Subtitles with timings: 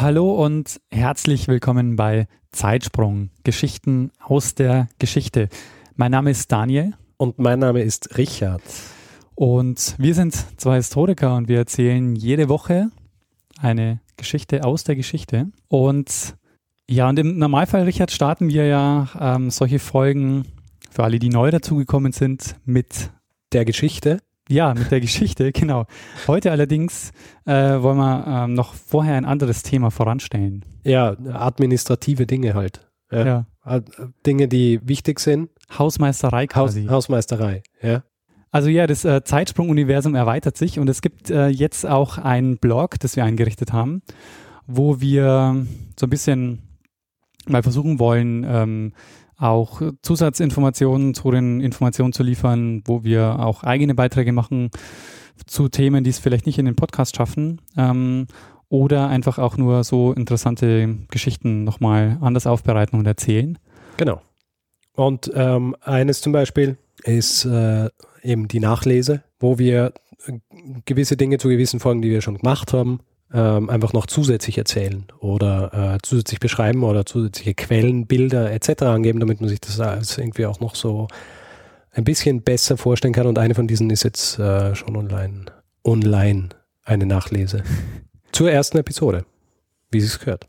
[0.00, 5.50] Hallo und herzlich willkommen bei Zeitsprung, Geschichten aus der Geschichte.
[5.94, 6.94] Mein Name ist Daniel.
[7.18, 8.62] Und mein Name ist Richard.
[9.34, 12.88] Und wir sind zwei Historiker und wir erzählen jede Woche
[13.60, 15.50] eine Geschichte aus der Geschichte.
[15.68, 16.34] Und
[16.88, 20.46] ja, und im Normalfall, Richard, starten wir ja ähm, solche Folgen
[20.90, 23.10] für alle, die neu dazugekommen sind, mit
[23.52, 24.22] der Geschichte.
[24.50, 25.86] Ja, mit der Geschichte, genau.
[26.26, 27.12] Heute allerdings
[27.46, 30.64] äh, wollen wir ähm, noch vorher ein anderes Thema voranstellen.
[30.82, 32.90] Ja, administrative Dinge halt.
[33.12, 33.46] Ja.
[33.64, 33.80] ja.
[34.26, 35.50] Dinge, die wichtig sind.
[35.78, 36.84] Hausmeisterei quasi.
[36.84, 38.02] Haus, Hausmeisterei, ja.
[38.50, 42.98] Also ja, das äh, Zeitsprung-Universum erweitert sich und es gibt äh, jetzt auch einen Blog,
[42.98, 44.02] das wir eingerichtet haben,
[44.66, 45.64] wo wir
[45.96, 46.70] so ein bisschen
[47.46, 48.92] mal versuchen wollen, ähm,
[49.40, 54.70] auch Zusatzinformationen zu den Informationen zu liefern, wo wir auch eigene Beiträge machen
[55.46, 57.60] zu Themen, die es vielleicht nicht in den Podcast schaffen.
[57.76, 58.26] Ähm,
[58.68, 63.58] oder einfach auch nur so interessante Geschichten nochmal anders aufbereiten und erzählen.
[63.96, 64.22] Genau.
[64.94, 67.88] Und ähm, eines zum Beispiel ist äh,
[68.22, 69.92] eben die Nachlese, wo wir
[70.84, 73.00] gewisse Dinge zu gewissen Folgen, die wir schon gemacht haben,
[73.32, 78.82] ähm, einfach noch zusätzlich erzählen oder äh, zusätzlich beschreiben oder zusätzliche Quellen, Bilder etc.
[78.82, 81.08] angeben, damit man sich das als irgendwie auch noch so
[81.92, 83.26] ein bisschen besser vorstellen kann.
[83.26, 85.46] Und eine von diesen ist jetzt äh, schon online.
[85.84, 86.50] Online
[86.84, 87.62] eine Nachlese.
[88.32, 89.24] Zur ersten Episode,
[89.90, 90.46] wie es gehört.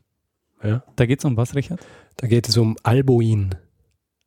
[0.63, 0.83] Ja.
[0.95, 1.79] Da geht es um was, Richard?
[2.17, 3.55] Da geht es um Alboin.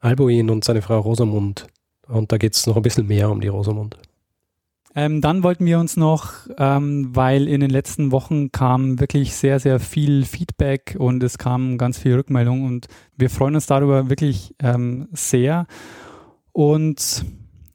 [0.01, 1.67] Alboin und seine Frau Rosamund.
[2.07, 3.97] Und da geht es noch ein bisschen mehr um die Rosamund.
[4.97, 9.59] Ähm, dann wollten wir uns noch, ähm, weil in den letzten Wochen kam wirklich sehr,
[9.59, 14.55] sehr viel Feedback und es kam ganz viel Rückmeldung und wir freuen uns darüber wirklich
[14.61, 15.67] ähm, sehr
[16.53, 17.25] und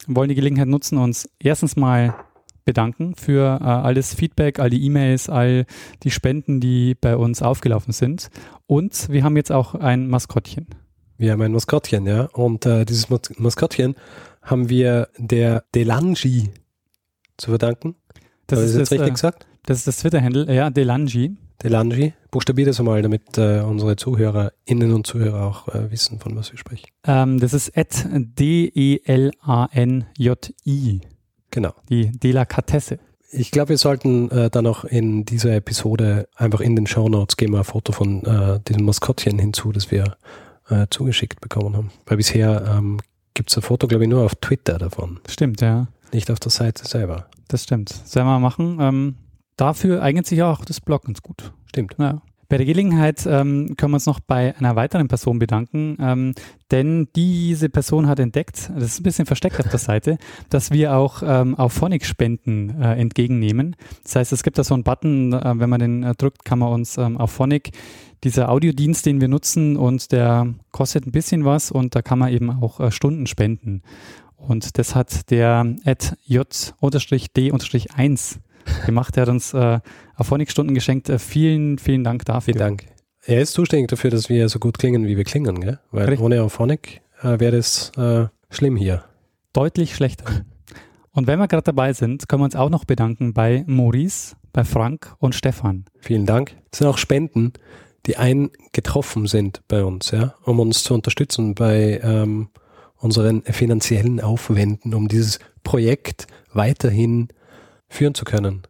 [0.07, 2.15] wollen die Gelegenheit nutzen, uns erstens mal
[2.63, 5.65] bedanken für äh, alles Feedback, all die E-Mails, all
[6.03, 8.29] die Spenden, die bei uns aufgelaufen sind.
[8.65, 10.67] Und wir haben jetzt auch ein Maskottchen.
[11.17, 12.29] Wir haben ein Maskottchen, ja.
[12.31, 13.95] Und äh, dieses Mas Maskottchen
[14.41, 16.51] haben wir der Delangi
[17.39, 17.95] zu verdanken.
[18.47, 19.47] Das ist jetzt richtig äh, gesagt?
[19.65, 21.35] Das ist das Twitter-Handle, ja, Delangi.
[21.61, 22.13] Delangi.
[22.31, 26.57] Buchstabier das einmal, damit äh, unsere ZuhörerInnen und Zuhörer auch äh, wissen, von was wir
[26.57, 26.87] sprechen.
[27.05, 29.31] Ähm, das ist at D-E-L-A-N-J-I.
[31.51, 31.73] Genau.
[31.89, 32.99] Die Delikatesse.
[33.31, 37.37] Ich glaube, wir sollten äh, dann auch in dieser Episode einfach in den Show Notes
[37.37, 40.17] geben wir ein Foto von äh, diesem Maskottchen hinzu, das wir
[40.69, 41.91] äh, zugeschickt bekommen haben.
[42.05, 42.99] Weil bisher ähm,
[43.39, 45.21] gibt es ein Foto, glaube ich, nur auf Twitter davon.
[45.25, 45.87] Stimmt, ja.
[46.11, 47.29] Nicht auf der Seite selber.
[47.47, 47.87] Das stimmt.
[47.87, 48.79] Sollen wir machen.
[48.81, 49.15] Ähm,
[49.55, 51.53] dafür eignet sich auch das Blog ganz gut.
[51.67, 51.95] Stimmt.
[51.97, 52.21] Ja.
[52.49, 56.33] Bei der Gelegenheit ähm, können wir uns noch bei einer weiteren Person bedanken, ähm,
[56.71, 60.17] denn diese Person hat entdeckt, das ist ein bisschen versteckt auf der Seite,
[60.49, 63.75] dass wir auch ähm, auf Phonic-Spenden äh, entgegennehmen.
[64.01, 66.57] Das heißt, es gibt da so einen Button, äh, wenn man den äh, drückt, kann
[66.57, 67.69] man uns ähm, auf Phonic,
[68.23, 72.33] dieser Audiodienst, den wir nutzen, und der kostet ein bisschen was und da kann man
[72.33, 73.83] eben auch äh, Stunden spenden.
[74.37, 76.73] Und das hat der J-D-1
[78.85, 79.15] gemacht.
[79.15, 79.79] Der hat uns äh,
[80.15, 81.09] Auphonic-Stunden geschenkt.
[81.09, 82.53] Äh, vielen, vielen Dank dafür.
[82.53, 82.85] Vielen Dank.
[83.25, 85.79] Er ist zuständig dafür, dass wir so gut klingen, wie wir klingen, gell?
[85.91, 86.25] Weil Richtig.
[86.25, 89.03] ohne Auphonic äh, wäre das äh, schlimm hier.
[89.53, 90.25] Deutlich schlechter.
[91.11, 94.63] Und wenn wir gerade dabei sind, können wir uns auch noch bedanken bei Maurice, bei
[94.63, 95.85] Frank und Stefan.
[95.99, 96.55] Vielen Dank.
[96.71, 97.53] Das sind auch Spenden,
[98.05, 102.49] die eingetroffen sind bei uns, ja, um uns zu unterstützen bei ähm,
[102.95, 107.29] unseren finanziellen Aufwänden, um dieses Projekt weiterhin
[107.89, 108.63] führen zu können.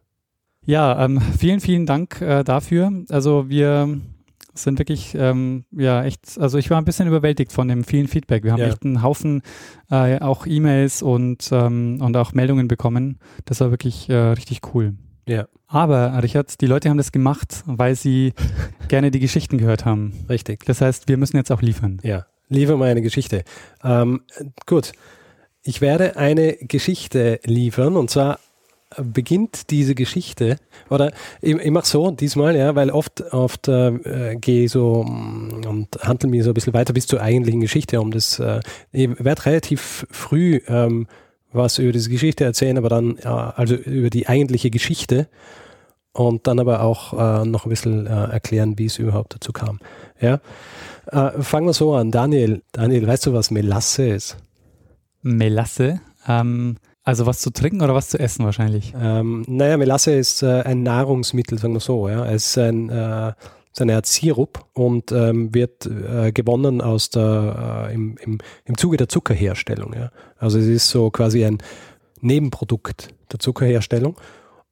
[0.64, 2.92] Ja, ähm, vielen, vielen Dank äh, dafür.
[3.08, 4.00] Also wir
[4.54, 8.44] sind wirklich, ähm, ja, echt, also ich war ein bisschen überwältigt von dem vielen Feedback.
[8.44, 8.68] Wir haben ja.
[8.68, 9.42] echt einen Haufen
[9.90, 13.18] äh, auch E-Mails und, ähm, und auch Meldungen bekommen.
[13.44, 14.94] Das war wirklich äh, richtig cool.
[15.26, 15.46] Ja.
[15.66, 18.32] Aber, Richard, die Leute haben das gemacht, weil sie
[18.88, 20.12] gerne die Geschichten gehört haben.
[20.28, 20.64] Richtig.
[20.64, 22.00] Das heißt, wir müssen jetzt auch liefern.
[22.02, 22.26] Ja.
[22.48, 23.44] Liefer mal eine Geschichte.
[23.84, 24.22] Ähm,
[24.66, 24.92] gut.
[25.62, 28.40] Ich werde eine Geschichte liefern und zwar
[28.96, 30.56] beginnt diese Geschichte,
[30.88, 35.64] oder ich, ich mache so diesmal, ja, weil oft, oft äh, gehe ich so mm,
[35.66, 38.60] und handle mir so ein bisschen weiter bis zur eigentlichen Geschichte, um das, äh,
[38.92, 41.06] ich werde relativ früh ähm,
[41.52, 45.28] was über diese Geschichte erzählen, aber dann, ja, also über die eigentliche Geschichte
[46.12, 49.80] und dann aber auch äh, noch ein bisschen äh, erklären, wie es überhaupt dazu kam.
[50.20, 50.40] Ja?
[51.06, 52.10] Äh, fangen wir so an.
[52.10, 54.36] Daniel, Daniel, weißt du, was Melasse ist?
[55.22, 56.00] Melasse?
[56.26, 58.92] Ähm, also was zu trinken oder was zu essen wahrscheinlich?
[58.96, 62.08] Ähm, naja, Melasse ist äh, ein Nahrungsmittel, sagen wir so.
[62.08, 62.26] Ja?
[62.26, 63.32] Es ist ein, äh,
[63.72, 68.76] ist eine Art Sirup und ähm, wird äh, gewonnen aus der, äh, im, im, im
[68.76, 69.94] Zuge der Zuckerherstellung.
[69.94, 70.10] Ja?
[70.36, 71.58] Also es ist so quasi ein
[72.20, 74.16] Nebenprodukt der Zuckerherstellung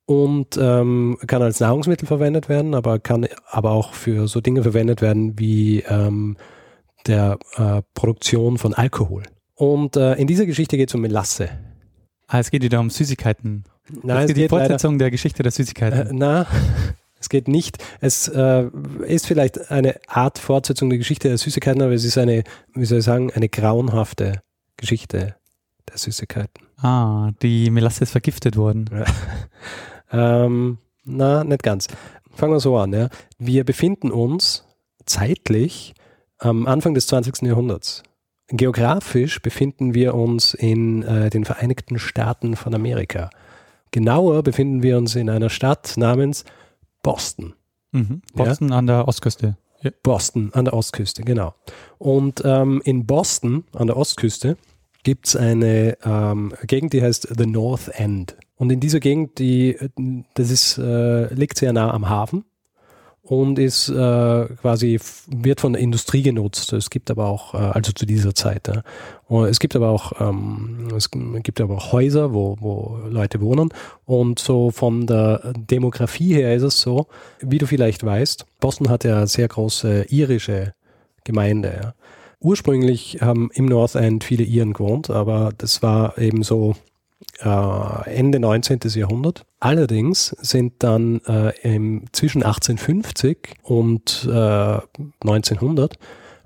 [0.05, 5.01] und ähm, kann als Nahrungsmittel verwendet werden, aber kann aber auch für so Dinge verwendet
[5.01, 6.37] werden wie ähm,
[7.07, 9.23] der äh, Produktion von Alkohol.
[9.55, 11.49] Und äh, in dieser Geschichte geht es um Melasse.
[12.29, 13.65] Ah, es geht wieder um Süßigkeiten.
[14.03, 16.17] Nein, es es geht die geht leider, Fortsetzung der Geschichte der äh, Süßigkeiten.
[16.17, 16.47] na,
[17.21, 17.79] es geht nicht.
[18.01, 18.69] Es äh,
[19.07, 22.45] ist vielleicht eine Art Fortsetzung der Geschichte der Süßigkeiten, aber es ist eine,
[22.75, 24.43] wie soll ich sagen, eine grauenhafte
[24.77, 25.35] Geschichte
[25.89, 26.67] der Süßigkeiten.
[26.77, 28.89] ah, die Melasse ist vergiftet worden.
[30.11, 31.87] Ähm, na, nicht ganz.
[32.35, 32.93] Fangen wir so an.
[32.93, 33.09] Ja.
[33.39, 34.65] Wir befinden uns
[35.05, 35.95] zeitlich
[36.39, 37.43] am Anfang des 20.
[37.43, 38.03] Jahrhunderts.
[38.49, 43.29] Geografisch befinden wir uns in äh, den Vereinigten Staaten von Amerika.
[43.91, 46.45] Genauer befinden wir uns in einer Stadt namens
[47.03, 47.55] Boston.
[47.93, 48.23] Mhm.
[48.35, 49.57] Boston an der Ostküste.
[50.03, 51.55] Boston an der Ostküste, genau.
[51.99, 54.57] Und ähm, in Boston an der Ostküste
[55.05, 58.37] gibt es eine ähm, Gegend, die heißt The North End.
[58.57, 59.79] Und in dieser Gegend, die,
[60.35, 62.45] das ist, äh, liegt sehr nah am Hafen
[63.29, 66.73] und ist äh, quasi, wird von der Industrie genutzt.
[66.73, 68.83] Es gibt aber auch, äh, also zu dieser Zeit, ja.
[69.27, 73.69] Und es gibt aber auch, ähm, es gibt aber auch Häuser, wo, wo Leute wohnen.
[74.07, 77.07] Und so von der Demografie her ist es so,
[77.41, 80.73] wie du vielleicht weißt, Boston hat ja sehr große irische
[81.25, 81.81] Gemeinde.
[81.83, 81.95] Ja.
[82.41, 86.75] Ursprünglich haben im North End viele Iren gewohnt, aber das war eben so
[87.41, 88.81] Ende 19.
[88.95, 89.45] Jahrhundert.
[89.61, 94.79] Allerdings sind dann äh, im, zwischen 1850 und äh,
[95.21, 95.99] 1900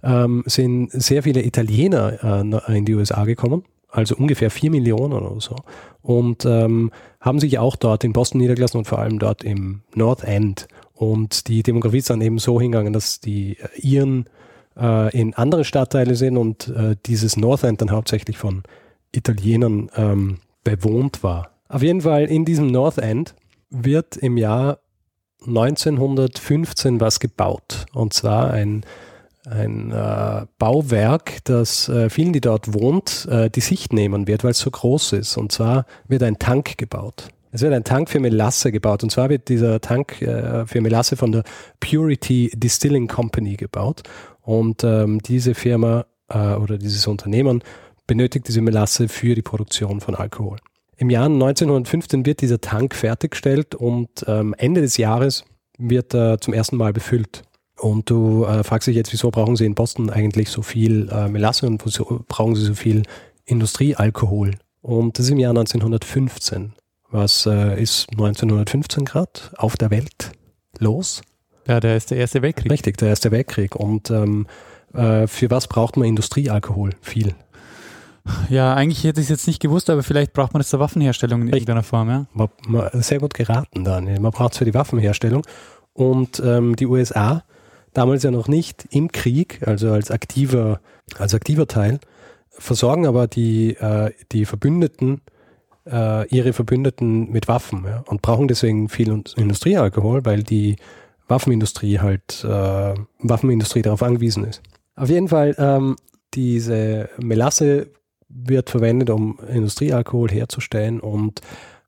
[0.02, 5.40] ähm, sind sehr viele Italiener äh, in die USA gekommen, also ungefähr vier Millionen oder
[5.40, 5.56] so,
[6.02, 6.90] und ähm,
[7.20, 10.68] haben sich auch dort in Boston niedergelassen und vor allem dort im North End.
[10.94, 14.26] Und die Demografie ist dann eben so hingegangen, dass die äh, Iren
[14.76, 18.62] äh, in andere Stadtteile sind und äh, dieses North End dann hauptsächlich von
[19.12, 21.50] Italienern ähm, bewohnt war.
[21.68, 23.34] Auf jeden Fall in diesem North End
[23.70, 24.78] wird im Jahr
[25.46, 27.86] 1915 was gebaut.
[27.92, 28.84] Und zwar ein,
[29.48, 34.52] ein äh, Bauwerk, das äh, vielen, die dort wohnt, äh, die Sicht nehmen wird, weil
[34.52, 35.36] es so groß ist.
[35.36, 37.28] Und zwar wird ein Tank gebaut.
[37.50, 39.02] Es wird ein Tank für Melasse gebaut.
[39.02, 41.44] Und zwar wird dieser Tank äh, für Melasse von der
[41.80, 44.02] Purity Distilling Company gebaut.
[44.40, 47.62] Und ähm, diese Firma äh, oder dieses Unternehmen
[48.06, 50.58] benötigt diese Melasse für die Produktion von Alkohol.
[50.96, 55.44] Im Jahr 1915 wird dieser Tank fertiggestellt und ähm, Ende des Jahres
[55.78, 57.42] wird er zum ersten Mal befüllt.
[57.78, 61.28] Und du äh, fragst dich jetzt, wieso brauchen sie in Boston eigentlich so viel äh,
[61.28, 63.02] Melasse und wieso brauchen sie so viel
[63.44, 64.52] Industriealkohol?
[64.82, 66.74] Und das ist im Jahr 1915.
[67.10, 70.32] Was äh, ist 1915 Grad auf der Welt
[70.78, 71.22] los?
[71.66, 72.70] Ja, der ist der Erste Weltkrieg.
[72.70, 73.76] Richtig, der Erste Weltkrieg.
[73.76, 74.46] Und ähm,
[74.94, 76.90] äh, für was braucht man Industriealkohol?
[77.00, 77.34] Viel.
[78.48, 81.42] Ja, eigentlich hätte ich es jetzt nicht gewusst, aber vielleicht braucht man das zur Waffenherstellung
[81.42, 82.26] in irgendeiner Form, ja.
[82.32, 84.20] Man, man, sehr gut geraten, Daniel.
[84.20, 85.42] Man braucht es für die Waffenherstellung.
[85.92, 87.42] Und ähm, die USA,
[87.92, 90.80] damals ja noch nicht im Krieg, also als aktiver,
[91.18, 91.98] als aktiver Teil,
[92.50, 95.20] versorgen aber die, äh, die Verbündeten,
[95.90, 100.76] äh, ihre Verbündeten mit Waffen ja, und brauchen deswegen viel Industriealkohol, weil die
[101.28, 104.62] Waffenindustrie halt, äh, Waffenindustrie darauf angewiesen ist.
[104.94, 105.96] Auf jeden Fall, ähm,
[106.34, 107.90] diese Melasse
[108.34, 111.40] wird verwendet, um Industriealkohol herzustellen und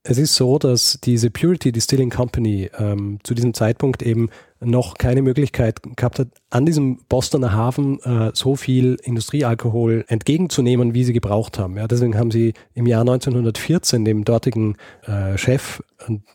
[0.06, 4.28] es ist so, dass diese Purity Distilling Company ähm, zu diesem Zeitpunkt eben
[4.60, 11.04] noch keine Möglichkeit gehabt hat, an diesem Bostoner Hafen äh, so viel Industriealkohol entgegenzunehmen, wie
[11.04, 11.78] sie gebraucht haben.
[11.78, 15.82] Ja, deswegen haben sie im Jahr 1914 dem dortigen äh, Chef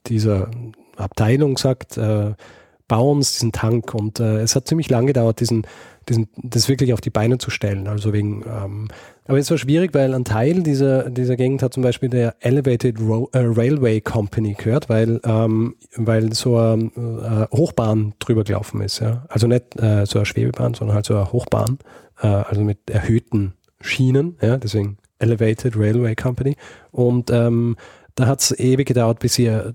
[0.07, 0.49] dieser
[0.97, 2.33] Abteilung gesagt, äh,
[2.89, 3.93] bau uns diesen Tank.
[3.93, 5.65] Und äh, es hat ziemlich lange gedauert, diesen,
[6.09, 7.87] diesen, das wirklich auf die Beine zu stellen.
[7.87, 8.89] Also wegen, ähm,
[9.25, 12.99] aber es war schwierig, weil ein Teil dieser, dieser Gegend hat zum Beispiel der Elevated
[12.99, 18.99] Ro äh, Railway Company gehört, weil, ähm, weil so eine äh, Hochbahn drüber gelaufen ist.
[18.99, 19.25] Ja?
[19.29, 21.77] Also nicht äh, so eine Schwebebahn, sondern halt so eine Hochbahn,
[22.21, 24.57] äh, also mit erhöhten Schienen, ja?
[24.57, 26.55] deswegen Elevated Railway Company.
[26.91, 27.75] Und ähm,
[28.19, 29.71] da hat es ewig gedauert, bis sie äh,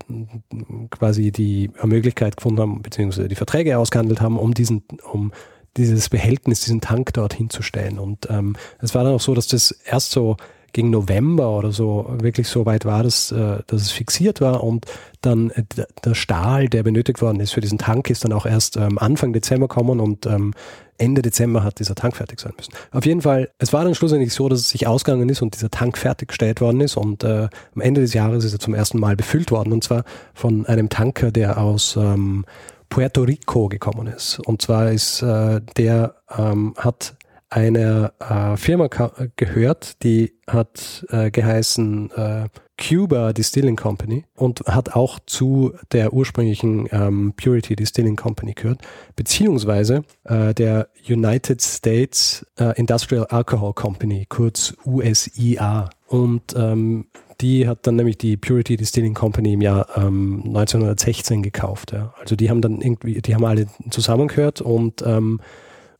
[0.91, 5.31] quasi die Möglichkeit gefunden haben, beziehungsweise die Verträge ausgehandelt haben, um diesen, um
[5.77, 7.97] dieses Behältnis, diesen Tank dort hinzustellen.
[7.97, 10.37] Und ähm, es war dann auch so, dass das erst so
[10.75, 14.85] gegen November oder so wirklich so weit war, dass, äh, dass es fixiert war und
[15.21, 15.63] dann äh,
[16.03, 19.31] der Stahl, der benötigt worden ist für diesen Tank, ist dann auch erst ähm, Anfang
[19.31, 20.53] Dezember kommen und ähm,
[20.97, 22.73] Ende Dezember hat dieser Tank fertig sein müssen.
[22.91, 25.71] Auf jeden Fall, es war dann schlussendlich so, dass es sich ausgegangen ist und dieser
[25.71, 29.15] Tank fertiggestellt worden ist und äh, am Ende des Jahres ist er zum ersten Mal
[29.15, 30.03] befüllt worden und zwar
[30.33, 32.43] von einem Tanker, der aus ähm,
[32.89, 34.39] Puerto Rico gekommen ist.
[34.39, 37.14] Und zwar ist der hat
[37.49, 38.87] eine äh, Firma
[39.35, 46.87] gehört, die hat äh, geheißen äh, Cuba Distilling Company und hat auch zu der ursprünglichen
[46.91, 48.81] ähm, Purity Distilling Company gehört,
[49.15, 55.89] beziehungsweise äh, der United States äh, Industrial Alcohol Company, kurz USIA.
[56.07, 57.07] Und ähm,
[57.41, 61.93] die hat dann nämlich die Purity Distilling Company im Jahr ähm, 1916 gekauft.
[61.93, 62.13] Ja.
[62.19, 65.39] Also die haben dann irgendwie, die haben alle zusammengehört und ähm,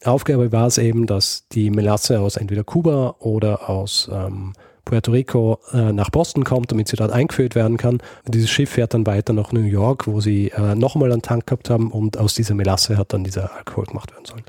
[0.04, 4.54] Aufgabe war es eben, dass die Melasse aus entweder Kuba oder aus ähm,
[4.86, 7.96] Puerto Rico äh, nach Boston kommt, damit sie dort eingeführt werden kann.
[8.25, 11.48] Und dieses Schiff fährt dann weiter nach New York, wo sie äh, nochmal einen Tank
[11.48, 14.44] gehabt haben und aus dieser Melasse hat dann dieser Alkohol gemacht werden sollen.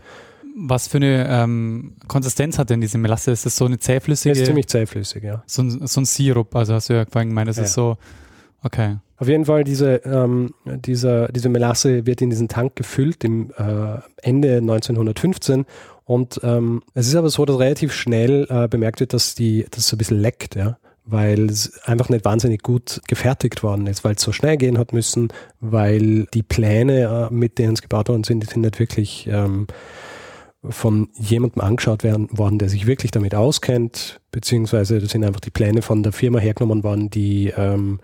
[0.58, 3.30] Was für eine ähm, Konsistenz hat denn diese Melasse?
[3.30, 4.38] Ist das so eine zähflüssige?
[4.38, 5.42] ist ziemlich zähflüssig, ja.
[5.46, 7.64] So ein, so ein Sirup, also hast du ja vorhin gemeint, das ja.
[7.64, 7.96] ist so,
[8.62, 8.96] okay.
[9.18, 13.98] Auf jeden Fall, diese, ähm, diese, diese Melasse wird in diesen Tank gefüllt im äh,
[14.22, 15.64] Ende 1915
[16.06, 19.86] und ähm, es ist aber so, dass relativ schnell äh, bemerkt wird, dass die, dass
[19.86, 20.78] es ein bisschen leckt, ja.
[21.08, 24.92] Weil es einfach nicht wahnsinnig gut gefertigt worden ist, weil es so schnell gehen hat
[24.92, 25.28] müssen,
[25.60, 29.66] weil die Pläne, äh, mit denen es gebaut worden sind, die sind nicht wirklich ähm,
[30.68, 35.50] von jemandem angeschaut werden, worden, der sich wirklich damit auskennt, beziehungsweise das sind einfach die
[35.50, 38.00] Pläne von der Firma hergenommen worden, die ähm,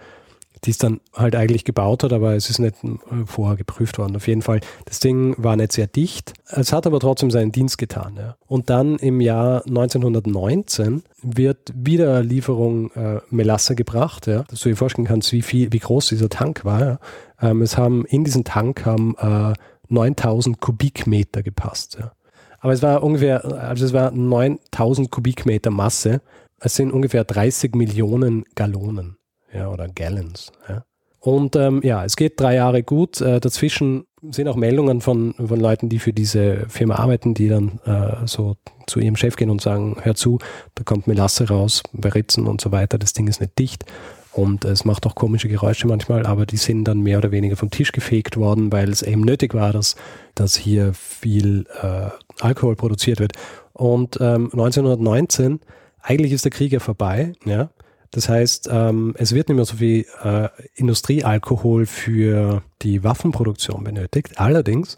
[0.64, 4.14] die es dann halt eigentlich gebaut hat, aber es ist nicht äh, vorher geprüft worden.
[4.16, 6.35] Auf jeden Fall, das Ding war nicht sehr dicht.
[6.47, 8.14] Es hat aber trotzdem seinen Dienst getan.
[8.16, 8.37] Ja.
[8.47, 14.76] Und dann im Jahr 1919 wird wieder Lieferung äh, Melasse gebracht, ja, dass du dir
[14.76, 16.81] vorstellen kannst, wie viel, wie groß dieser Tank war.
[16.81, 16.99] Ja.
[17.40, 19.54] Ähm, es haben in diesen Tank haben äh,
[19.88, 21.97] 9000 Kubikmeter gepasst.
[21.99, 22.12] Ja.
[22.61, 26.21] Aber es war ungefähr, also es war 9000 Kubikmeter Masse.
[26.61, 29.16] Es sind ungefähr 30 Millionen Gallonen
[29.52, 30.52] ja, oder Gallons.
[30.68, 30.85] Ja.
[31.21, 33.21] Und ähm, ja, es geht drei Jahre gut.
[33.21, 37.80] Äh, dazwischen sind auch Meldungen von, von Leuten, die für diese Firma arbeiten, die dann
[37.85, 38.56] äh, so
[38.87, 40.38] zu ihrem Chef gehen und sagen, hör zu,
[40.75, 43.85] da kommt Melasse raus, beritzen und so weiter, das Ding ist nicht dicht.
[44.32, 47.71] Und es macht auch komische Geräusche manchmal, aber die sind dann mehr oder weniger vom
[47.71, 49.94] Tisch gefegt worden, weil es eben nötig war, dass,
[50.35, 52.09] dass hier viel äh,
[52.40, 53.35] Alkohol produziert wird.
[53.75, 55.61] Und ähm, 1919,
[56.00, 57.71] eigentlich ist der Krieg ja vorbei, ja,
[58.12, 64.38] das heißt, ähm, es wird nicht mehr so viel äh, Industriealkohol für die Waffenproduktion benötigt.
[64.38, 64.97] Allerdings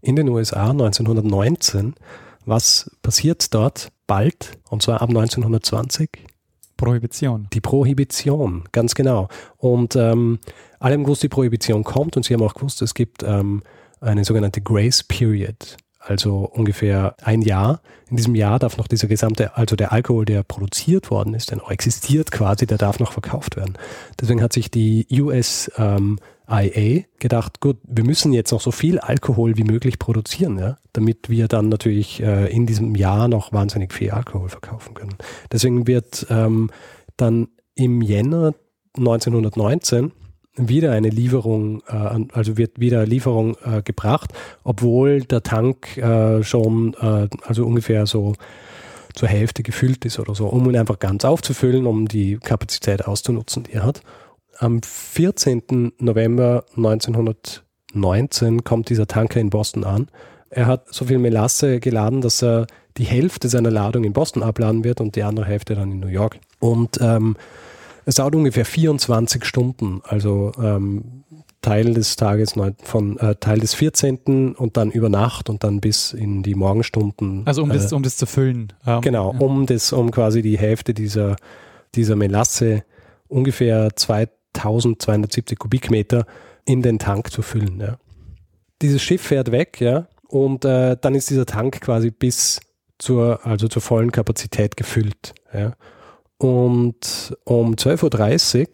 [0.00, 1.94] in den USA 1919,
[2.44, 6.10] was passiert dort bald, und zwar ab 1920?
[6.76, 7.48] Prohibition.
[7.52, 9.28] Die Prohibition, ganz genau.
[9.56, 10.38] Und ähm,
[10.78, 13.62] alle haben gewusst, die Prohibition kommt und sie haben auch gewusst, es gibt ähm,
[14.00, 17.80] eine sogenannte Grace Period also ungefähr ein Jahr.
[18.10, 21.58] In diesem Jahr darf noch dieser gesamte, also der Alkohol, der produziert worden ist, der
[21.58, 23.78] noch existiert quasi, der darf noch verkauft werden.
[24.20, 26.18] Deswegen hat sich die US ähm,
[26.50, 31.30] IA gedacht, gut, wir müssen jetzt noch so viel Alkohol wie möglich produzieren, ja, damit
[31.30, 35.14] wir dann natürlich äh, in diesem Jahr noch wahnsinnig viel Alkohol verkaufen können.
[35.50, 36.70] Deswegen wird ähm,
[37.16, 38.54] dann im Jänner
[38.98, 40.12] 1919
[40.54, 44.32] wieder eine Lieferung, äh, also wird wieder Lieferung äh, gebracht,
[44.64, 48.34] obwohl der Tank äh, schon also ungefähr so
[49.14, 53.64] zur Hälfte gefüllt ist oder so, um ihn einfach ganz aufzufüllen, um die Kapazität auszunutzen,
[53.64, 54.02] die er hat.
[54.58, 55.92] Am 14.
[55.98, 60.08] November 1919 kommt dieser Tanker in Boston an.
[60.50, 62.66] Er hat so viel Melasse geladen, dass er
[62.96, 66.08] die Hälfte seiner Ladung in Boston abladen wird und die andere Hälfte dann in New
[66.08, 66.38] York.
[66.58, 67.36] Und ähm,
[68.04, 71.24] es dauert ungefähr 24 Stunden, also ähm,
[71.60, 74.54] Teil des Tages von äh, Teil des 14.
[74.56, 77.42] und dann über Nacht und dann bis in die Morgenstunden.
[77.46, 78.72] Also um äh, das, um das zu füllen.
[78.84, 79.38] Ähm, genau, ja.
[79.38, 81.36] um das, um quasi die Hälfte dieser,
[81.94, 82.84] dieser Melasse,
[83.28, 86.26] ungefähr 2270 Kubikmeter,
[86.64, 87.80] in den Tank zu füllen.
[87.80, 87.98] Ja.
[88.82, 92.60] Dieses Schiff fährt weg, ja, und äh, dann ist dieser Tank quasi bis
[92.98, 95.34] zur, also zur vollen Kapazität gefüllt.
[95.52, 95.74] Ja.
[96.42, 98.68] Und um 12.30 Uhr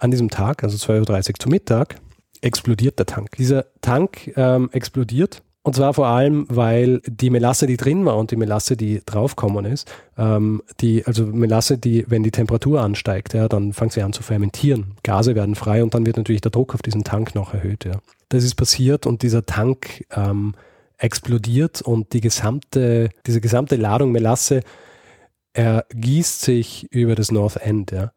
[0.00, 1.96] an diesem Tag, also 12.30 Uhr zu Mittag,
[2.42, 3.30] explodiert der Tank.
[3.38, 8.32] Dieser Tank ähm, explodiert und zwar vor allem, weil die Melasse, die drin war und
[8.32, 13.48] die Melasse, die draufgekommen ist, ähm, die, also Melasse, die, wenn die Temperatur ansteigt, ja,
[13.48, 14.92] dann fängt sie an zu fermentieren.
[15.02, 17.86] Gase werden frei und dann wird natürlich der Druck auf diesen Tank noch erhöht.
[17.86, 17.94] Ja.
[18.28, 20.52] Das ist passiert und dieser Tank ähm,
[20.98, 24.60] explodiert und die gesamte, diese gesamte Ladung Melasse
[25.56, 28.12] ergießt sich über das North End, ja.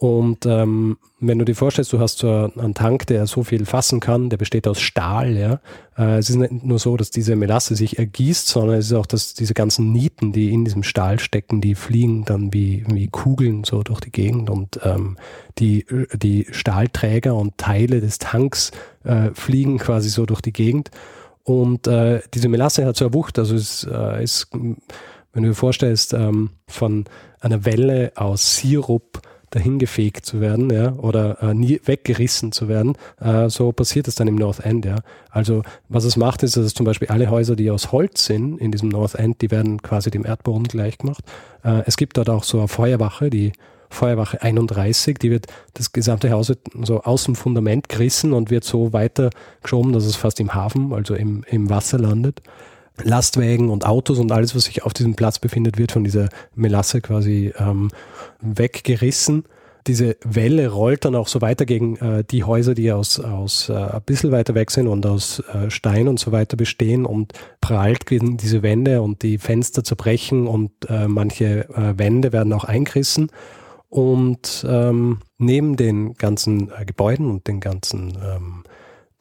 [0.00, 3.98] Und ähm, wenn du dir vorstellst, du hast so einen Tank, der so viel fassen
[3.98, 5.60] kann, der besteht aus Stahl, ja.
[5.98, 9.06] Äh, es ist nicht nur so, dass diese Melasse sich ergießt, sondern es ist auch,
[9.06, 13.64] dass diese ganzen Nieten, die in diesem Stahl stecken, die fliegen dann wie, wie Kugeln
[13.64, 15.16] so durch die Gegend und ähm,
[15.58, 18.70] die, die Stahlträger und Teile des Tanks
[19.02, 20.92] äh, fliegen quasi so durch die Gegend.
[21.42, 24.48] Und äh, diese Melasse hat so eine Wucht, also es äh, ist,
[25.32, 27.04] wenn du dir vorstellst, ähm, von
[27.40, 29.20] einer Welle aus Sirup
[29.50, 32.96] dahingefegt zu werden, ja, oder äh, nie weggerissen zu werden.
[33.20, 34.96] Äh, so passiert es dann im North End, ja.
[35.30, 38.72] Also was es macht, ist, dass zum Beispiel alle Häuser, die aus Holz sind in
[38.72, 41.24] diesem North End, die werden quasi dem Erdboden gleich gemacht.
[41.64, 43.52] Äh, es gibt dort auch so eine Feuerwache, die
[43.90, 48.92] Feuerwache 31, die wird das gesamte Haus so aus dem Fundament gerissen und wird so
[48.92, 49.30] weiter
[49.62, 52.42] geschoben, dass es fast im Hafen, also im, im Wasser landet.
[53.02, 57.00] Lastwagen und Autos und alles, was sich auf diesem Platz befindet, wird von dieser Melasse
[57.00, 57.90] quasi ähm,
[58.40, 59.44] weggerissen.
[59.86, 63.74] Diese Welle rollt dann auch so weiter gegen äh, die Häuser, die aus, aus äh,
[63.74, 68.04] ein bisschen weiter weg sind und aus äh, Stein und so weiter bestehen und prallt
[68.04, 73.30] gegen diese Wände und die Fenster zerbrechen und äh, manche äh, Wände werden auch eingerissen.
[73.88, 78.64] Und ähm, neben den ganzen äh, Gebäuden und den ganzen ähm,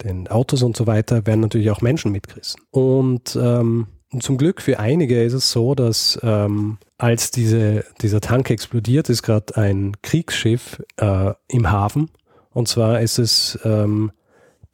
[0.03, 2.61] den Autos und so weiter werden natürlich auch Menschen mitgerissen.
[2.71, 3.87] Und ähm,
[4.19, 9.23] zum Glück für einige ist es so, dass ähm, als diese, dieser Tank explodiert, ist
[9.23, 12.09] gerade ein Kriegsschiff äh, im Hafen.
[12.51, 14.11] Und zwar ist es ähm,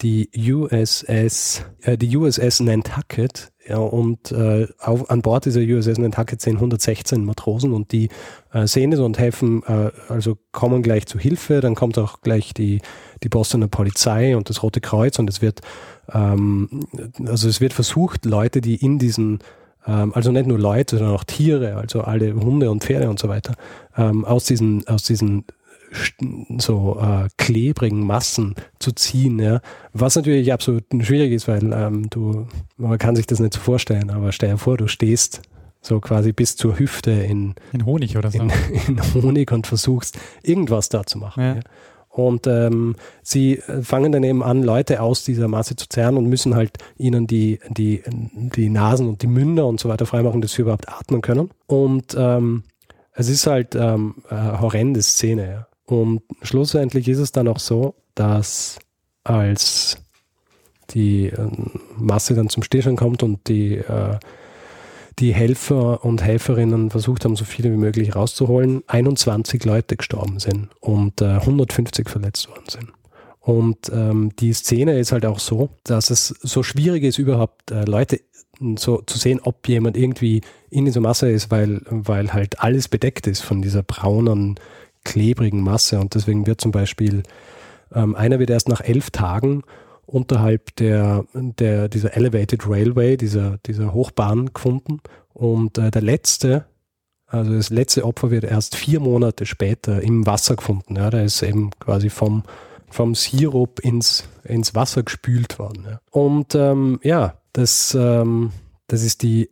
[0.03, 3.51] die USS, äh, die USS Nantucket.
[3.65, 8.09] Ja, und äh, auf, an Bord dieser USS Nantucket sind 116 Matrosen und die
[8.51, 11.61] äh, sehen es und helfen, äh, also kommen gleich zu Hilfe.
[11.61, 12.81] Dann kommt auch gleich die,
[13.23, 15.61] die Bostoner Polizei und das Rote Kreuz und es wird,
[16.11, 16.87] ähm,
[17.25, 19.39] also es wird versucht, Leute, die in diesen
[19.87, 23.29] ähm, also nicht nur Leute, sondern auch Tiere, also alle Hunde und Pferde und so
[23.29, 23.53] weiter,
[23.97, 25.45] ähm, aus diesen, aus diesen
[26.57, 29.61] so äh, klebrigen Massen zu ziehen, ja.
[29.93, 32.47] Was natürlich absolut schwierig ist, weil ähm, du,
[32.77, 35.41] man kann sich das nicht so vorstellen, aber stell dir vor, du stehst
[35.81, 38.41] so quasi bis zur Hüfte in, in Honig oder so.
[38.41, 38.51] In,
[38.87, 41.43] in Honig und versuchst irgendwas da zu machen.
[41.43, 41.55] Ja.
[41.55, 41.61] Ja.
[42.13, 46.53] Und ähm, sie fangen dann eben an, Leute aus dieser Masse zu zerren und müssen
[46.53, 50.61] halt ihnen die, die, die Nasen und die Münder und so weiter freimachen, dass sie
[50.61, 51.49] überhaupt atmen können.
[51.65, 52.63] Und ähm,
[53.13, 55.47] es ist halt ähm, eine horrende Szene.
[55.47, 55.67] Ja.
[55.85, 58.79] Und schlussendlich ist es dann auch so, dass
[59.23, 59.97] als
[60.91, 61.49] die äh,
[61.97, 64.17] Masse dann zum Stillstand kommt und die, äh,
[65.19, 70.69] die Helfer und Helferinnen versucht haben, so viele wie möglich rauszuholen, 21 Leute gestorben sind
[70.79, 72.91] und äh, 150 verletzt worden sind.
[73.39, 77.83] Und ähm, die Szene ist halt auch so, dass es so schwierig ist, überhaupt äh,
[77.83, 78.21] Leute
[78.77, 83.27] so zu sehen, ob jemand irgendwie in dieser Masse ist, weil, weil halt alles bedeckt
[83.27, 84.59] ist von dieser braunen
[85.03, 85.99] klebrigen Masse.
[85.99, 87.23] Und deswegen wird zum Beispiel,
[87.93, 89.63] ähm, einer wird erst nach elf Tagen
[90.05, 94.99] unterhalb der, der, dieser Elevated Railway, dieser, dieser Hochbahn gefunden.
[95.33, 96.65] Und äh, der letzte,
[97.27, 100.95] also das letzte Opfer wird erst vier Monate später im Wasser gefunden.
[100.95, 102.43] Ja, der ist eben quasi vom,
[102.89, 105.85] vom Sirup ins, ins Wasser gespült worden.
[105.89, 105.99] Ja.
[106.11, 108.51] Und ähm, ja, das, ähm,
[108.87, 109.49] das ist die,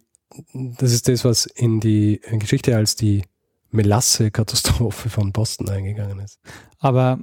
[0.54, 3.24] das ist das, was in die Geschichte als die
[3.72, 6.40] Melasse-Katastrophe von Boston eingegangen ist.
[6.80, 7.20] Aber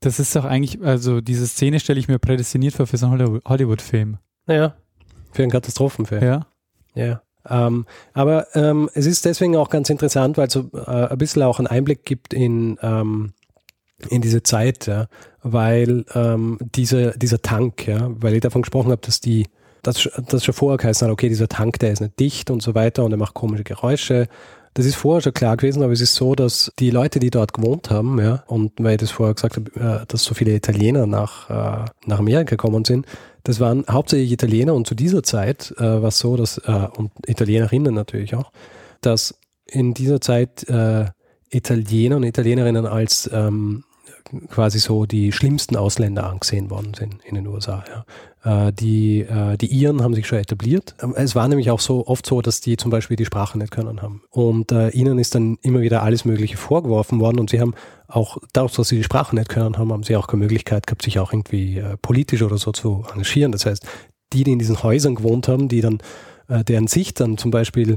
[0.00, 3.40] das ist doch eigentlich, also diese Szene stelle ich mir prädestiniert vor für so einen
[3.44, 4.18] Hollywood-Film.
[4.46, 4.76] Naja,
[5.32, 6.22] für einen Katastrophenfilm.
[6.22, 6.46] Ja.
[6.94, 7.22] Ja.
[7.48, 11.42] Ähm, aber ähm, es ist deswegen auch ganz interessant, weil es so äh, ein bisschen
[11.42, 13.34] auch einen Einblick gibt in, ähm,
[14.08, 15.06] in diese Zeit, ja,
[15.42, 19.46] weil ähm, diese, dieser Tank, ja, weil ich davon gesprochen habe, dass die,
[19.82, 22.74] dass das schon vorher geheißen hat, okay, dieser Tank, der ist nicht dicht und so
[22.74, 24.28] weiter und er macht komische Geräusche
[24.76, 27.54] das ist vorher schon klar gewesen, aber es ist so, dass die Leute, die dort
[27.54, 31.06] gewohnt haben, ja, und weil ich das vorher gesagt habe, äh, dass so viele Italiener
[31.06, 33.06] nach, äh, nach Amerika gekommen sind,
[33.42, 37.94] das waren hauptsächlich Italiener und zu dieser Zeit äh, war es so, dass, und Italienerinnen
[37.94, 38.52] natürlich auch,
[39.00, 40.66] dass in dieser Zeit
[41.50, 43.84] Italiener und Italienerinnen als ähm,
[44.50, 47.84] quasi so die schlimmsten Ausländer angesehen worden sind in den USA.
[47.88, 48.04] Ja.
[48.46, 50.94] Äh, die, äh, die Iren haben sich schon etabliert.
[51.02, 53.72] Ähm, es war nämlich auch so oft so, dass die zum Beispiel die Sprache nicht
[53.72, 54.22] können haben.
[54.30, 57.74] Und äh, ihnen ist dann immer wieder alles Mögliche vorgeworfen worden und sie haben
[58.06, 61.02] auch, dadurch, dass sie die Sprache nicht können haben, haben sie auch keine Möglichkeit gehabt,
[61.02, 63.50] sich auch irgendwie äh, politisch oder so zu engagieren.
[63.50, 63.84] Das heißt,
[64.32, 65.98] die, die in diesen Häusern gewohnt haben, die dann,
[66.48, 67.96] äh, deren Sicht dann zum Beispiel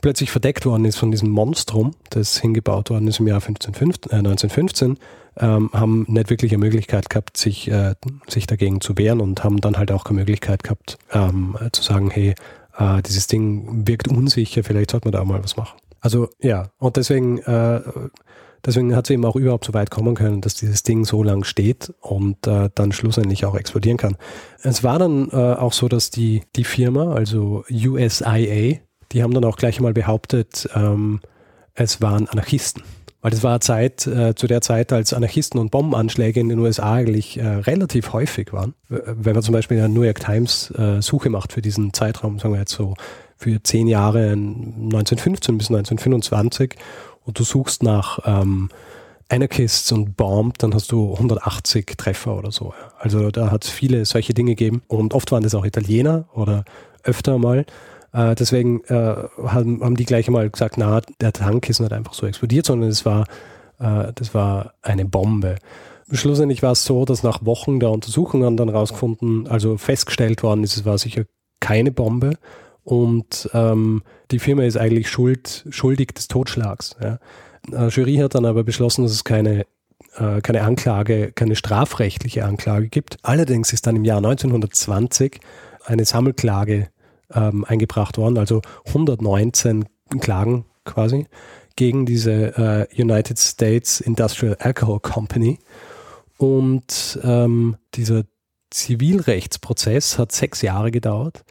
[0.00, 4.16] plötzlich verdeckt worden ist von diesem Monstrum, das hingebaut worden ist im Jahr 15, äh,
[4.16, 4.98] 1915,
[5.38, 7.94] ähm, haben nicht wirklich eine Möglichkeit gehabt, sich, äh,
[8.28, 12.10] sich dagegen zu wehren und haben dann halt auch keine Möglichkeit gehabt, ähm, zu sagen,
[12.10, 12.34] hey,
[12.78, 15.76] äh, dieses Ding wirkt unsicher, vielleicht sollte man da auch mal was machen.
[16.00, 17.80] Also ja, und deswegen, äh,
[18.64, 21.44] deswegen hat es eben auch überhaupt so weit kommen können, dass dieses Ding so lang
[21.44, 24.16] steht und äh, dann schlussendlich auch explodieren kann.
[24.62, 28.80] Es war dann äh, auch so, dass die, die Firma, also USIA,
[29.12, 31.20] die haben dann auch gleich mal behauptet, ähm,
[31.74, 32.82] es waren Anarchisten.
[33.24, 36.58] Weil das war eine Zeit, äh, zu der Zeit, als Anarchisten und Bombenanschläge in den
[36.58, 38.74] USA eigentlich äh, relativ häufig waren.
[38.90, 42.38] Wenn man zum Beispiel in der New York Times äh, Suche macht für diesen Zeitraum,
[42.38, 42.92] sagen wir jetzt so
[43.38, 46.74] für zehn Jahre 1915 bis 1925
[47.24, 48.68] und du suchst nach ähm,
[49.30, 52.74] Anarchists und Bomb, dann hast du 180 Treffer oder so.
[52.98, 56.66] Also da hat es viele solche Dinge gegeben und oft waren das auch Italiener oder
[57.04, 57.64] öfter mal.
[58.14, 62.14] Äh, deswegen äh, haben, haben die gleich einmal gesagt, na, der Tank ist nicht einfach
[62.14, 63.26] so explodiert, sondern es war,
[63.80, 65.56] äh, das war eine Bombe.
[66.12, 70.76] Schlussendlich war es so, dass nach Wochen der Untersuchungen dann rausgefunden, also festgestellt worden ist,
[70.76, 71.24] es war sicher
[71.60, 72.36] keine Bombe
[72.84, 76.96] und ähm, die Firma ist eigentlich schuld, schuldig des Totschlags.
[77.02, 77.18] Ja.
[77.72, 79.66] Äh, Jury hat dann aber beschlossen, dass es keine
[80.16, 83.16] äh, keine Anklage, keine strafrechtliche Anklage gibt.
[83.22, 85.40] Allerdings ist dann im Jahr 1920
[85.86, 86.88] eine Sammelklage
[87.34, 89.86] ähm, eingebracht worden, also 119
[90.20, 91.26] Klagen quasi
[91.76, 95.58] gegen diese äh, United States Industrial Alcohol Company.
[96.38, 98.24] Und ähm, dieser
[98.70, 101.44] Zivilrechtsprozess hat sechs Jahre gedauert.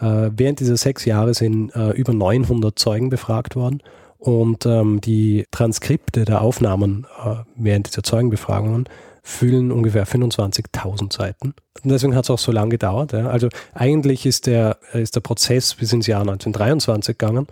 [0.00, 3.82] Äh, während dieser sechs Jahre sind äh, über 900 Zeugen befragt worden
[4.18, 8.88] und ähm, die Transkripte der Aufnahmen äh, während dieser Zeugenbefragungen
[9.22, 11.54] füllen ungefähr 25.000 Seiten.
[11.82, 13.12] Und deswegen hat es auch so lange gedauert.
[13.12, 13.28] Ja.
[13.28, 17.46] Also eigentlich ist der, ist der Prozess bis ins Jahr 1923 gegangen.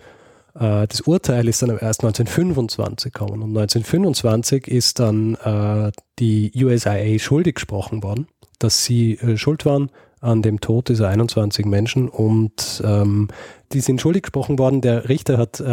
[0.55, 3.41] Äh, das Urteil ist dann erst 1925 gekommen.
[3.41, 8.27] Und 1925 ist dann äh, die USIA schuldig gesprochen worden,
[8.59, 9.89] dass sie äh, schuld waren
[10.21, 12.09] an dem Tod dieser 21 Menschen.
[12.09, 13.29] Und ähm,
[13.71, 14.81] die sind schuldig gesprochen worden.
[14.81, 15.63] Der Richter hat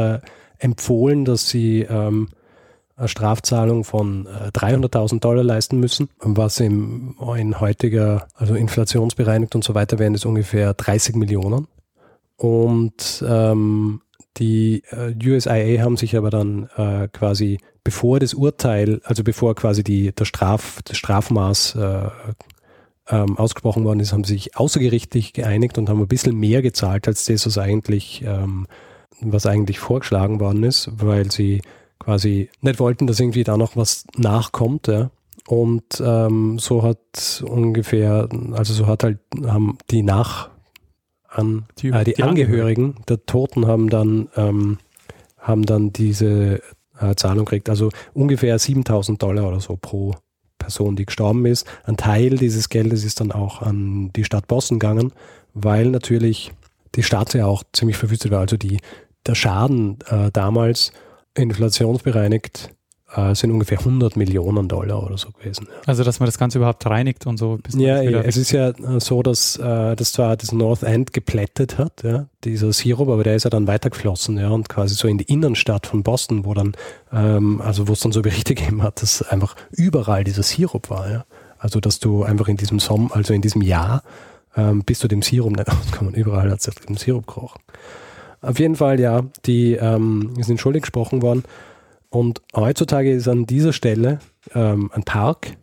[0.59, 2.29] empfohlen, dass sie ähm,
[3.05, 9.75] Strafzahlung von 300.000 äh, Dollar leisten müssen, was im, in heutiger, also inflationsbereinigt und so
[9.75, 11.69] weiter, wären es ungefähr 30 Millionen.
[12.37, 14.01] Und ähm,
[14.39, 19.83] die äh, USIA haben sich aber dann äh, quasi, bevor das Urteil, also bevor quasi
[19.83, 22.09] die, der Straf, das Strafmaß äh,
[23.09, 27.25] ähm, ausgesprochen worden ist, haben sich außergerichtlich geeinigt und haben ein bisschen mehr gezahlt als
[27.25, 28.67] das, was eigentlich, ähm,
[29.21, 31.63] was eigentlich vorgeschlagen worden ist, weil sie
[31.99, 34.89] quasi nicht wollten, dass irgendwie da noch was nachkommt.
[34.89, 35.11] Ja.
[35.47, 40.51] Und ähm, so hat ungefähr, also so hat halt, haben die Nach,
[41.29, 44.79] an, die, äh, die, die Angehörigen der Toten haben dann, ähm,
[45.39, 46.61] haben dann diese
[46.99, 47.69] äh, Zahlung gekriegt.
[47.69, 50.15] Also ungefähr 7000 Dollar oder so pro
[50.59, 51.67] Person, die gestorben ist.
[51.85, 55.13] Ein Teil dieses Geldes ist dann auch an die Stadt Boston gegangen,
[55.55, 56.53] weil natürlich
[56.95, 58.41] die Stadt ja auch ziemlich verwüstet war.
[58.41, 58.79] Also die,
[59.27, 60.93] der Schaden äh, damals
[61.37, 62.71] inflationsbereinigt
[63.15, 65.69] äh, sind ungefähr 100 Millionen Dollar oder so gewesen.
[65.71, 65.77] Ja.
[65.87, 67.59] Also, dass man das Ganze überhaupt reinigt und so.
[67.75, 72.03] ja, ja es ist ja so, dass äh, das zwar das North End geplättet hat,
[72.03, 75.25] ja, dieser Sirup, aber der ist ja dann weitergeflossen, ja, und quasi so in die
[75.25, 76.73] Innenstadt von Boston, wo dann,
[77.13, 81.11] ähm, also wo es dann so Berichte gegeben hat, dass einfach überall dieser Sirup war,
[81.11, 81.25] ja.
[81.59, 84.03] Also, dass du einfach in diesem Sommer, also in diesem Jahr,
[84.57, 87.61] ähm, bis zu dem Sirup nicht auskommen, überall hat es dem Sirup gerochen.
[88.47, 91.43] Auf jeden Fall, ja, die ähm, sind schuldig gesprochen worden.
[92.11, 94.21] Und heutzutage ist an dieser Stelle
[94.55, 95.57] ähm, ein Park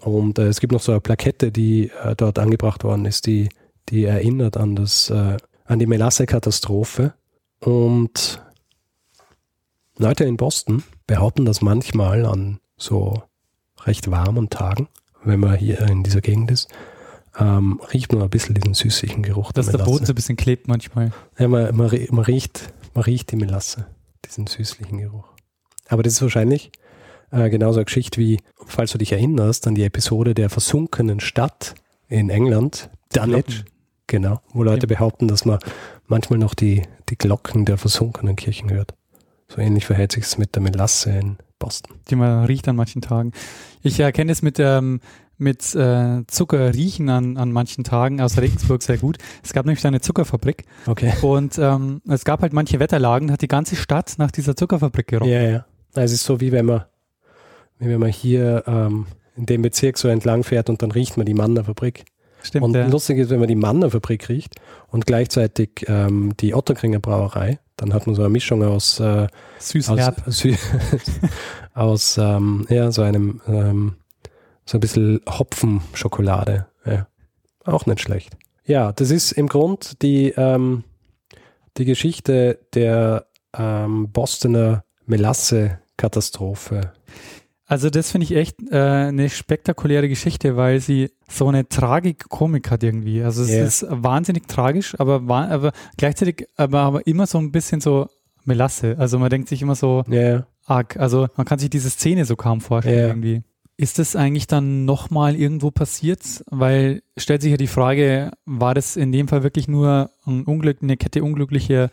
[0.00, 3.48] und äh, es gibt noch so eine Plakette, die äh, dort angebracht worden ist, die,
[3.88, 7.14] die erinnert an, das, äh, an die Melasse-Katastrophe.
[7.60, 8.42] Und
[9.96, 13.22] Leute in Boston behaupten das manchmal an so
[13.84, 14.88] recht warmen Tagen,
[15.22, 16.68] wenn man hier in dieser Gegend ist,
[17.40, 19.52] ähm, riecht man ein bisschen diesen süßlichen Geruch.
[19.52, 21.12] Dass der, der Boden so ein bisschen klebt manchmal.
[21.38, 23.86] Ja, man, man, man, riecht, man riecht die Melasse,
[24.26, 25.28] diesen süßlichen Geruch.
[25.88, 26.70] Aber das ist wahrscheinlich
[27.30, 31.74] äh, genauso eine Geschichte wie, falls du dich erinnerst, an die Episode der versunkenen Stadt
[32.08, 33.64] in England, Dunwich,
[34.06, 34.94] genau, wo Leute ja.
[34.94, 35.58] behaupten, dass man
[36.06, 38.94] manchmal noch die, die Glocken der versunkenen Kirchen hört.
[39.48, 41.96] So ähnlich verhält sich es mit der Melasse in Boston.
[42.08, 43.32] Die man riecht an manchen Tagen.
[43.82, 45.00] Ich erkenne es mit, ähm,
[45.40, 49.18] mit äh, Zucker riechen an, an manchen Tagen aus Regensburg sehr gut.
[49.42, 50.64] Es gab nämlich eine Zuckerfabrik.
[50.86, 51.12] Okay.
[51.22, 55.30] Und ähm, es gab halt manche Wetterlagen, hat die ganze Stadt nach dieser Zuckerfabrik gerochen.
[55.30, 55.64] Ja, ja.
[55.94, 56.84] Es ist so wie wenn man,
[57.78, 61.26] wie wenn man hier ähm, in dem Bezirk so entlang fährt und dann riecht man
[61.26, 62.04] die Mannerfabrik.
[62.42, 62.86] Stimmt, und ja.
[62.86, 64.54] lustig ist, wenn man die Mannerfabrik riecht
[64.88, 69.26] und gleichzeitig ähm, die Otterkringer Brauerei, dann hat man so eine Mischung aus äh,
[69.58, 70.26] Süß-Herb.
[70.26, 70.54] Aus, Sü
[71.74, 73.96] aus ähm, ja, so einem ähm,
[74.70, 76.66] so ein bisschen Hopfenschokolade.
[76.86, 77.08] Ja.
[77.64, 78.36] Auch nicht schlecht.
[78.64, 80.84] Ja, das ist im Grund die, ähm,
[81.76, 86.92] die Geschichte der ähm, Bostoner Melasse-Katastrophe.
[87.66, 92.82] Also das finde ich echt äh, eine spektakuläre Geschichte, weil sie so eine Tragik-Komik hat
[92.82, 93.22] irgendwie.
[93.22, 93.64] Also es Ja.
[93.64, 98.08] ist wahnsinnig tragisch, aber, aber gleichzeitig aber, aber immer so ein bisschen so
[98.44, 98.96] Melasse.
[98.98, 100.46] Also man denkt sich immer so ja.
[100.66, 100.96] arg.
[100.96, 103.06] Also man kann sich diese Szene so kaum vorstellen Ja.
[103.08, 103.42] irgendwie.
[103.80, 106.44] Ist das eigentlich dann nochmal irgendwo passiert?
[106.50, 110.82] Weil stellt sich ja die Frage, war das in dem Fall wirklich nur ein Unglück,
[110.82, 111.88] eine Kette unglücklicher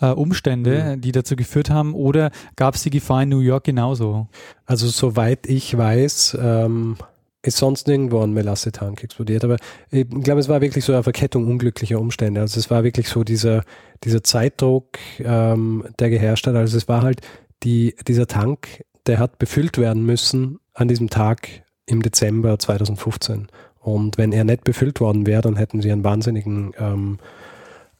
[0.00, 4.28] äh, Umstände, die dazu geführt haben, oder gab es die Gefahr in New York genauso?
[4.64, 6.96] Also soweit ich weiß, ähm,
[7.42, 9.44] ist sonst nirgendwo ein Melasse-Tank explodiert.
[9.44, 9.58] Aber
[9.90, 12.40] ich glaube, es war wirklich so eine Verkettung unglücklicher Umstände.
[12.40, 13.62] Also es war wirklich so dieser,
[14.04, 16.54] dieser Zeitdruck, ähm, der geherrscht hat.
[16.54, 17.20] Also es war halt
[17.62, 21.48] die, dieser Tank, der hat befüllt werden müssen an diesem Tag
[21.86, 23.48] im Dezember 2015.
[23.78, 27.18] Und wenn er nicht befüllt worden wäre, dann hätten sie einen wahnsinnigen ähm,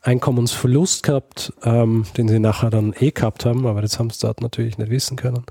[0.03, 4.41] Einkommensverlust gehabt, ähm, den sie nachher dann eh gehabt haben, aber das haben sie dort
[4.41, 5.45] natürlich nicht wissen können.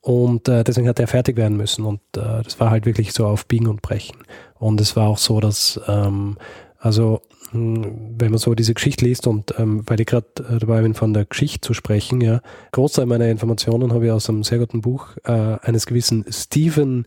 [0.00, 1.84] Und äh, deswegen hat er fertig werden müssen.
[1.84, 4.16] Und äh, das war halt wirklich so auf Biegen und Brechen.
[4.58, 6.38] Und es war auch so, dass, ähm,
[6.78, 7.20] also,
[7.52, 11.12] wenn man so diese Geschichte liest und ähm, weil ich gerade äh, dabei bin, von
[11.12, 12.40] der Geschichte zu sprechen, ja,
[12.72, 17.06] Großteil meiner Informationen habe ich aus einem sehr guten Buch äh, eines gewissen Stephen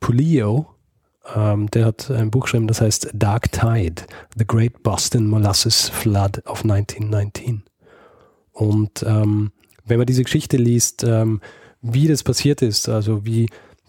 [0.00, 0.66] Pulio.
[1.34, 4.02] Ähm, der hat ein Buch geschrieben, das heißt Dark Tide,
[4.36, 7.62] The Great Boston Molasses Flood of 1919.
[8.52, 9.52] Und ähm,
[9.84, 11.40] wenn man diese Geschichte liest, ähm,
[11.82, 13.48] wie das passiert ist, also wie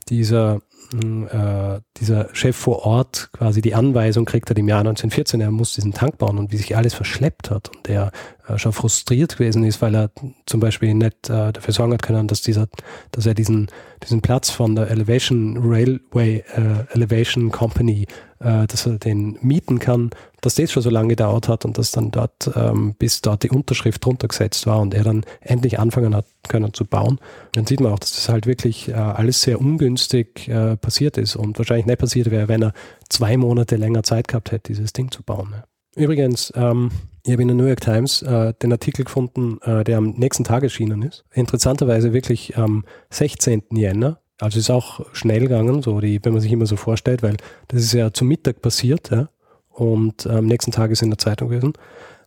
[0.09, 0.61] dieser,
[0.93, 5.73] äh, dieser Chef vor Ort quasi die Anweisung kriegt hat im Jahr 1914, er muss
[5.73, 8.11] diesen Tank bauen und wie sich alles verschleppt hat und er
[8.44, 10.11] äh, schon frustriert gewesen ist, weil er
[10.45, 12.67] zum Beispiel nicht äh, dafür sorgen hat können, dass dieser,
[13.11, 13.67] dass er diesen,
[14.03, 18.07] diesen Platz von der Elevation Railway äh, Elevation Company,
[18.39, 21.91] äh, dass er den mieten kann, dass das schon so lange gedauert hat und dass
[21.91, 26.15] dann dort, ähm, bis dort die Unterschrift drunter gesetzt war und er dann endlich anfangen
[26.15, 27.19] hat können zu bauen.
[27.53, 31.35] Dann sieht man auch, dass das halt wirklich äh, alles sehr ungünstig äh, passiert ist
[31.35, 32.73] und wahrscheinlich nicht passiert wäre, wenn er
[33.09, 35.55] zwei Monate länger Zeit gehabt hätte, dieses Ding zu bauen.
[35.95, 36.91] Übrigens, ähm,
[37.25, 40.43] ich habe in der New York Times äh, den Artikel gefunden, äh, der am nächsten
[40.43, 41.25] Tag erschienen ist.
[41.33, 43.63] Interessanterweise wirklich am 16.
[43.71, 44.19] Jänner.
[44.39, 47.37] Also ist auch schnell gegangen, so die, wenn man sich immer so vorstellt, weil
[47.69, 49.29] das ist ja zum Mittag passiert, ja.
[49.69, 51.73] Und äh, am nächsten Tag ist in der Zeitung gewesen.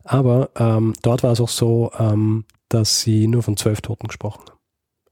[0.03, 4.41] Aber ähm, dort war es auch so, ähm, dass sie nur von zwölf Toten gesprochen
[4.49, 4.59] haben.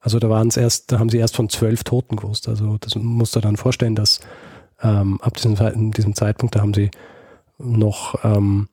[0.01, 2.49] Also da waren es erst, da haben sie erst von zwölf Toten gewusst.
[2.49, 4.19] Also das musst du dann vorstellen, dass
[4.81, 6.91] ähm, ab diesem, diesem Zeitpunkt, da haben sie
[7.57, 8.67] noch, ähm,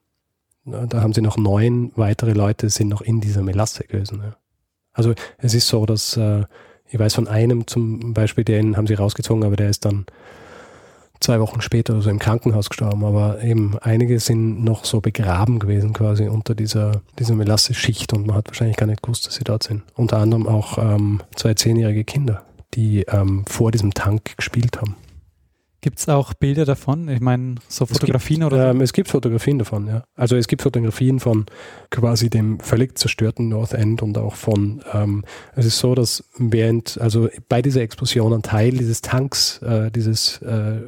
[0.65, 4.21] da haben sie noch neun weitere Leute sind noch in dieser Melasse gewesen.
[4.23, 4.35] Ja.
[4.93, 6.43] Also es ist so, dass äh,
[6.87, 10.05] ich weiß von einem zum Beispiel, den haben sie rausgezogen, aber der ist dann
[11.19, 13.03] zwei Wochen später oder im Krankenhaus gestorben.
[13.03, 18.35] Aber eben einige sind noch so begraben gewesen quasi unter dieser, dieser Melasse-Schicht und man
[18.35, 19.83] hat wahrscheinlich gar nicht gewusst, dass sie dort sind.
[19.95, 24.95] Unter anderem auch ähm, zwei zehnjährige Kinder, die ähm, vor diesem Tank gespielt haben.
[25.85, 27.09] Gibt es auch Bilder davon?
[27.09, 30.03] Ich meine, so Es gibt, Fotografien oder Ähm, es gibt Fotografien davon, ja.
[30.15, 31.45] Also es gibt Fotografien von
[31.91, 35.23] quasi dem völlig zerstörten North End und auch von, ähm,
[35.55, 40.41] es ist so, dass während, also bei dieser Explosion ein Teil dieses Tanks, äh, dieses,
[40.41, 40.81] äh,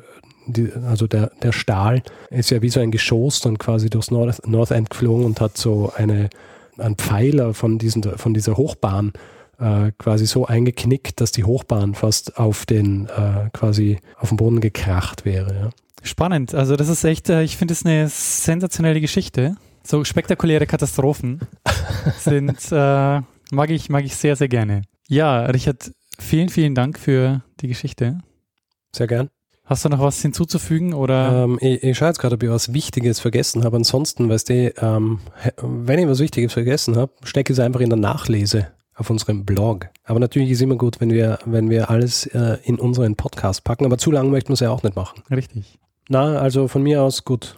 [0.48, 4.48] die, also der, der Stahl ist ja wie so ein Geschoss dann quasi durchs North,
[4.48, 6.32] North End geflogen und hat so eine,
[6.80, 9.14] einen Pfeiler von, diesen, von dieser Hochbahn
[9.60, 14.62] äh, quasi so eingeknickt, dass die Hochbahn fast auf den, äh, quasi auf den Boden
[14.62, 15.70] gekracht wäre, ja.
[16.04, 16.54] Spannend.
[16.54, 19.56] Also das ist echt, äh, ich finde es eine sensationelle Geschichte.
[19.84, 21.41] So spektakuläre Katastrophen
[22.20, 24.84] sind, äh, mag ich, mag ich sehr, sehr gerne.
[25.08, 28.20] Ja, Richard, vielen, vielen Dank für die Geschichte.
[28.93, 29.30] Sehr gern.
[29.65, 31.43] Hast du noch was hinzuzufügen oder?
[31.43, 33.76] Ähm, ich, ich schaue jetzt gerade, ob ich was Wichtiges vergessen habe.
[33.76, 35.20] Ansonsten, weißt du, ähm,
[35.62, 38.67] wenn ich was Wichtiges vergessen habe, stecke ich es einfach in der Nachlese
[38.98, 39.90] auf unserem Blog.
[40.04, 43.86] Aber natürlich ist immer gut, wenn wir, wenn wir alles äh, in unseren Podcast packen,
[43.86, 45.22] aber zu lang möchten wir es ja auch nicht machen.
[45.30, 45.80] Richtig.
[46.10, 47.58] Na, also von mir aus gut.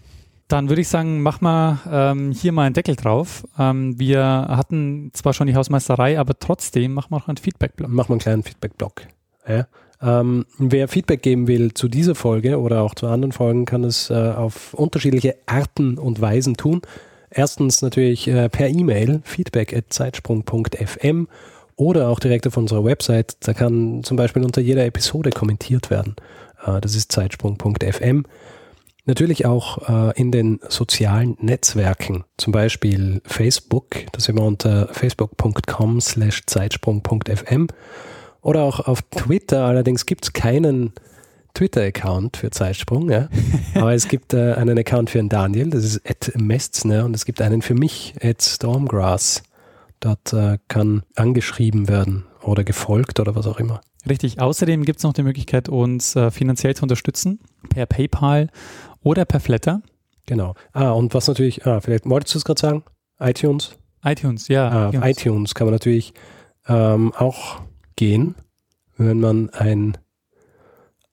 [0.50, 3.48] Dann würde ich sagen, mach mal ähm, hier mal einen Deckel drauf.
[3.58, 7.90] Ähm, wir hatten zwar schon die Hausmeisterei, aber trotzdem machen wir noch einen Feedback-Blog.
[7.90, 9.04] Machen wir einen kleinen Feedback-Blog.
[9.48, 9.68] Ja.
[10.02, 14.10] Ähm, wer Feedback geben will zu dieser Folge oder auch zu anderen Folgen, kann es
[14.10, 16.82] äh, auf unterschiedliche Arten und Weisen tun.
[17.32, 21.28] Erstens natürlich äh, per E-Mail feedback@zeitsprung.fm
[21.76, 23.38] oder auch direkt auf unserer Website.
[23.42, 26.16] Da kann zum Beispiel unter jeder Episode kommentiert werden.
[26.66, 28.26] Äh, das ist zeitsprung.fm.
[29.06, 36.00] Natürlich auch äh, in den sozialen Netzwerken, zum Beispiel Facebook, das sind wir unter facebook.com
[36.00, 37.68] slash zeitsprung.fm
[38.42, 40.94] oder auch auf Twitter, allerdings gibt es keinen
[41.54, 43.30] Twitter-Account für Zeitsprung, ja.
[43.76, 47.26] aber es gibt äh, einen Account für den Daniel, das ist at Mestzner und es
[47.26, 49.44] gibt einen für mich, at Stormgrass
[50.00, 53.82] Dort äh, kann angeschrieben werden oder gefolgt oder was auch immer.
[54.08, 54.40] Richtig.
[54.40, 58.48] Außerdem gibt es noch die Möglichkeit, uns äh, finanziell zu unterstützen per PayPal
[59.02, 59.82] oder per Flatter.
[60.26, 60.56] Genau.
[60.72, 62.84] Ah, und was natürlich, ah, vielleicht wolltest du es gerade sagen?
[63.20, 63.76] iTunes?
[64.06, 64.70] iTunes, ja.
[64.70, 65.06] Ah, iTunes.
[65.10, 66.14] iTunes kann man natürlich
[66.68, 67.62] ähm, auch
[67.98, 68.36] gehen,
[68.96, 69.98] wenn man ein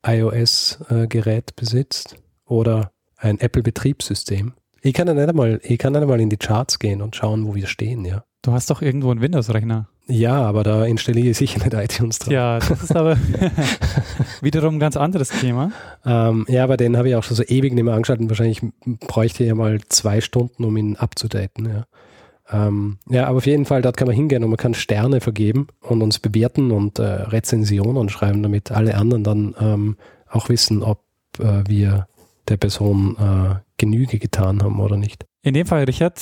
[0.07, 2.16] iOS-Gerät besitzt
[2.47, 4.55] oder ein Apple-Betriebssystem.
[4.83, 7.47] Ich kann dann nicht einmal, ich kann dann einmal in die Charts gehen und schauen,
[7.47, 8.25] wo wir stehen, ja.
[8.42, 9.88] Du hast doch irgendwo einen Windows-Rechner.
[10.09, 12.33] Ja, aber da installiere ich sicher nicht iTunes drauf.
[12.33, 13.16] Ja, das ist aber
[14.40, 15.73] wiederum ein ganz anderes Thema.
[16.05, 18.29] Ähm, ja, aber den habe ich auch schon so ewig nicht mehr angeschaltet.
[18.29, 21.66] Wahrscheinlich bräuchte ich ja mal zwei Stunden, um ihn abzudaten.
[21.66, 21.87] Ja.
[22.50, 25.66] Ähm, ja, aber auf jeden Fall, dort kann man hingehen und man kann Sterne vergeben
[25.80, 29.96] und uns bewerten und äh, Rezensionen schreiben, damit alle anderen dann ähm,
[30.28, 31.02] auch wissen, ob
[31.38, 32.06] äh, wir
[32.48, 35.26] der Person äh, Genüge getan haben oder nicht.
[35.42, 36.20] In dem Fall, Richard,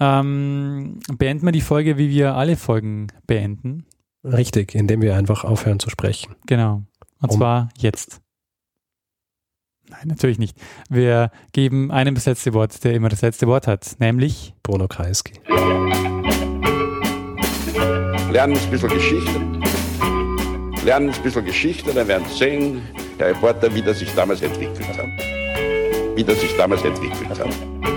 [0.00, 3.86] ähm, beenden wir die Folge, wie wir alle Folgen beenden.
[4.22, 6.34] Richtig, indem wir einfach aufhören zu sprechen.
[6.46, 6.82] Genau.
[7.20, 8.20] Und Um- zwar jetzt.
[9.98, 10.56] Nein, natürlich nicht.
[10.88, 15.34] Wir geben einem das letzte Wort, der immer das letzte Wort hat, nämlich Bruno Kreisky.
[18.32, 19.40] Lernen ein bisschen Geschichte.
[20.84, 22.82] Lernen ein bisschen Geschichte, dann werden Sie sehen,
[23.18, 26.16] Herr Reporter, wie das sich damals entwickelt hat.
[26.16, 27.93] Wie das sich damals entwickelt hat.